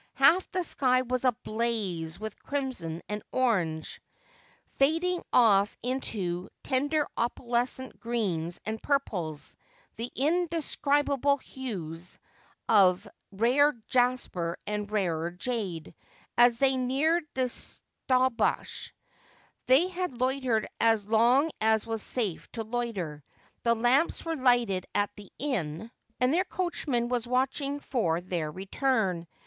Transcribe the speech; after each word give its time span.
Half 0.15 0.49
the 0.49 0.63
sky 0.63 1.03
was 1.03 1.25
ablaze 1.25 2.19
with 2.19 2.41
crimson 2.41 3.03
and 3.07 3.21
orange, 3.31 4.01
fading 4.79 5.21
off 5.31 5.77
into 5.83 6.49
tender 6.63 7.05
opalescent 7.15 7.99
greens 7.99 8.59
and 8.65 8.81
purples, 8.81 9.55
the 9.97 10.11
indescribable 10.15 11.37
hues 11.37 12.17
of 12.67 13.07
rare 13.31 13.73
jasper 13.89 14.57
and 14.65 14.89
rarer 14.91 15.29
jade, 15.29 15.93
as 16.35 16.57
they 16.57 16.77
neared 16.77 17.25
the 17.35 17.47
Staubach. 17.47 18.65
They 19.67 19.87
had 19.87 20.19
loitered 20.19 20.67
as 20.79 21.05
long 21.05 21.51
as 21.61 21.83
it 21.83 21.87
was 21.87 22.01
safe 22.01 22.51
to 22.53 22.63
loiter. 22.63 23.23
The 23.61 23.75
lamps 23.75 24.25
were 24.25 24.35
lighted 24.35 24.87
at 24.95 25.15
the 25.15 25.31
inn, 25.37 25.91
and 26.19 26.33
their 26.33 26.45
coachman 26.45 27.07
was 27.07 27.27
watching 27.27 27.79
for 27.79 28.19
their 28.19 28.49
return. 28.51 29.27